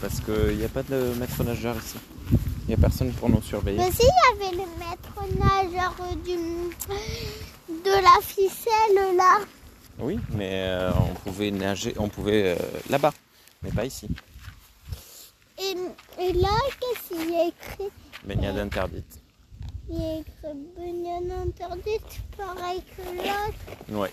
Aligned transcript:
parce 0.00 0.20
qu'il 0.20 0.56
n'y 0.56 0.64
a 0.64 0.68
pas 0.68 0.82
de 0.82 1.14
maître 1.18 1.42
nageur 1.44 1.76
ici. 1.76 1.96
Il 2.30 2.68
n'y 2.68 2.74
a 2.74 2.76
personne 2.76 3.12
pour 3.12 3.28
nous 3.28 3.42
surveiller. 3.42 3.78
Mais 3.78 3.90
si, 3.90 4.02
il 4.02 4.42
y 4.42 4.46
avait 4.46 4.56
le 4.56 4.64
maître 4.78 5.14
nageur 5.38 5.94
du, 6.24 6.36
de 7.82 7.90
la 7.90 8.20
ficelle 8.22 9.16
là. 9.16 9.38
Oui, 9.98 10.18
mais 10.30 10.66
euh, 10.68 10.92
on 10.92 11.14
pouvait 11.14 11.50
nager, 11.50 11.94
on 11.98 12.08
pouvait 12.08 12.56
euh, 12.56 12.62
là-bas, 12.88 13.12
mais 13.62 13.70
pas 13.70 13.84
ici. 13.84 14.08
Et, 15.58 15.74
et 16.22 16.32
là, 16.34 16.56
qu'est-ce 16.78 17.20
qu'il 17.20 17.30
y 17.30 17.36
a 17.36 17.48
écrit? 17.48 17.90
Baignade 18.24 18.58
interdite. 18.58 19.20
Il 19.90 20.00
y 20.00 20.04
a 20.04 20.18
écrit 20.18 20.58
baignade 20.76 21.48
interdite, 21.48 22.20
pareil 22.36 22.82
que 22.96 23.02
l'autre. 23.16 24.00
Ouais. 24.00 24.12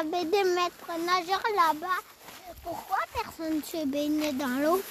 Avait 0.00 0.24
des 0.24 0.44
maîtres 0.44 0.90
nageurs 1.06 1.42
là-bas, 1.56 2.00
pourquoi 2.62 2.98
personne 3.14 3.56
ne 3.56 3.62
se 3.62 3.86
baignait 3.86 4.32
dans 4.32 4.62
l'eau? 4.62 4.82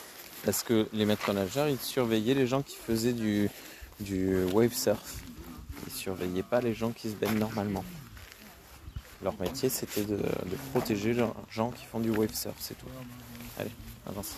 Parce 0.43 0.63
que 0.63 0.87
les 0.93 1.05
maîtres 1.05 1.31
nageurs, 1.33 1.67
ils 1.67 1.79
surveillaient 1.79 2.33
les 2.33 2.47
gens 2.47 2.61
qui 2.61 2.75
faisaient 2.75 3.13
du, 3.13 3.49
du 3.99 4.43
wave 4.45 4.73
surf. 4.73 5.15
Ils 5.87 5.93
surveillaient 5.93 6.43
pas 6.43 6.61
les 6.61 6.73
gens 6.73 6.91
qui 6.91 7.09
se 7.09 7.15
baignent 7.15 7.39
normalement. 7.39 7.83
Leur 9.23 9.39
métier, 9.39 9.69
c'était 9.69 10.03
de, 10.03 10.17
de 10.17 10.55
protéger 10.71 11.13
les 11.13 11.25
gens 11.49 11.71
qui 11.71 11.85
font 11.85 11.99
du 11.99 12.09
wave 12.11 12.33
surf, 12.33 12.55
c'est 12.59 12.77
tout. 12.77 12.87
Allez, 13.59 13.71
avance. 14.07 14.33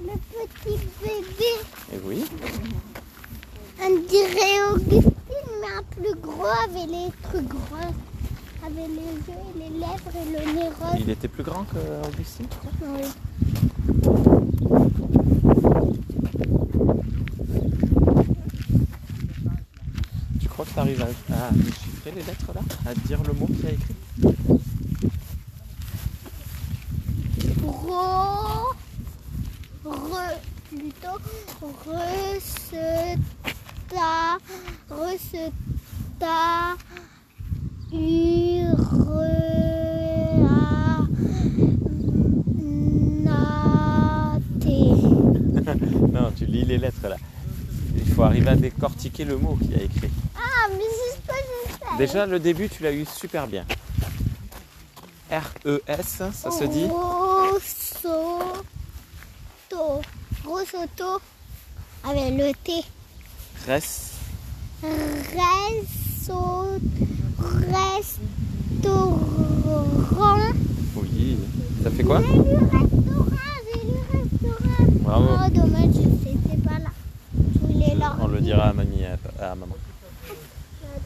Le 0.00 0.14
petit 0.64 0.78
bébé, 1.02 1.52
Et 1.92 1.98
oui, 2.04 2.24
on 3.80 3.96
dirait 4.08 4.60
plus 4.88 5.17
gros 6.38 6.46
avec 6.46 6.86
les 6.88 7.10
trucs 7.22 7.48
gros. 7.48 7.94
Avec 8.64 8.88
les 8.88 8.94
yeux 8.94 9.42
et 9.54 9.58
les 9.58 9.70
lèvres 9.78 10.14
et 10.14 10.24
le 10.24 10.40
nez 10.52 10.68
rose. 10.68 10.98
il 11.00 11.10
était 11.10 11.28
plus 11.28 11.42
grand 11.44 11.64
que 11.64 11.78
Augustine, 12.08 12.46
tu 12.48 12.56
crois 12.58 12.88
Oui. 12.96 13.06
Tu 20.40 20.48
crois 20.48 20.64
que 20.64 20.70
tu 20.70 20.78
arrives 20.78 21.02
à, 21.02 21.06
à 21.46 21.50
déchiffrer 21.52 22.12
les 22.12 22.22
lettres 22.22 22.52
là? 22.54 22.60
À 22.86 22.94
dire 22.94 23.20
le 23.26 23.32
mot 23.34 23.46
qu'il 23.46 23.66
a 23.66 23.70
écrit? 23.72 23.94
Ro, 27.64 28.74
re, 29.84 30.38
plutôt, 30.68 31.18
receta, 31.86 32.78
receta, 34.90 35.52
uranate. 36.20 37.98
Non, 46.12 46.32
tu 46.36 46.46
lis 46.46 46.64
les 46.64 46.78
lettres 46.78 47.08
là. 47.08 47.16
Il 47.94 48.06
faut 48.14 48.22
arriver 48.22 48.48
à 48.50 48.56
décortiquer 48.56 49.24
le 49.24 49.36
mot 49.36 49.56
qu'il 49.56 49.72
y 49.72 49.74
a 49.80 49.82
écrit. 49.82 50.10
Ah, 50.36 50.68
mais 50.70 50.84
c'est 50.90 51.16
ce 51.16 51.20
que 51.26 51.34
je 51.34 51.72
sais. 51.72 51.96
Déjà, 51.98 52.26
le 52.26 52.40
début, 52.40 52.68
tu 52.68 52.82
l'as 52.82 52.92
eu 52.92 53.04
super 53.04 53.46
bien. 53.46 53.64
R-E-S, 55.30 56.22
ça 56.32 56.50
se 56.50 56.64
dit? 56.64 56.86
Rosoto. 56.86 58.42
Rosoto. 60.44 61.20
Avec 62.04 62.34
le 62.38 62.52
T. 62.64 62.82
Res. 63.66 64.08
Resto, 64.82 66.07
restaurant. 66.18 66.66
Oui, 70.96 71.38
ça 71.82 71.90
fait 71.90 72.02
quoi? 72.02 72.20
J'ai 72.20 72.32
lu 72.32 72.54
restaurant, 72.56 73.26
j'ai 73.64 73.80
lu 73.86 73.98
restaurant. 74.12 74.86
Bravo. 75.02 75.28
Oh, 75.30 75.50
dommage, 75.50 75.94
je 75.94 76.00
n'étais 76.28 76.58
pas 76.62 76.78
là. 76.78 76.90
Je 77.54 77.58
voulais 77.60 77.94
là. 77.94 78.16
On 78.20 78.26
le 78.28 78.40
dira 78.40 78.64
à 78.68 78.72
mamie 78.72 79.00
et 79.02 79.06
à, 79.40 79.50
à 79.52 79.54
maman. 79.54 79.76
Ah, 80.84 80.98